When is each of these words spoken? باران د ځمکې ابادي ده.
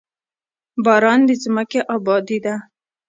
باران 0.85 1.19
د 1.27 1.29
ځمکې 1.43 1.79
ابادي 1.95 2.37
ده. 2.45 2.55